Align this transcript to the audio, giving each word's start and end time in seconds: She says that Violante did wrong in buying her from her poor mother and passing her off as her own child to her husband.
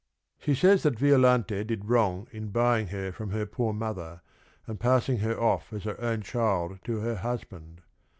She 0.39 0.55
says 0.55 0.81
that 0.81 0.97
Violante 0.97 1.63
did 1.63 1.85
wrong 1.85 2.25
in 2.31 2.47
buying 2.47 2.87
her 2.87 3.11
from 3.11 3.29
her 3.29 3.45
poor 3.45 3.71
mother 3.71 4.21
and 4.65 4.79
passing 4.79 5.19
her 5.19 5.39
off 5.39 5.71
as 5.71 5.83
her 5.83 6.01
own 6.01 6.23
child 6.23 6.79
to 6.85 7.01
her 7.01 7.17
husband. 7.17 7.83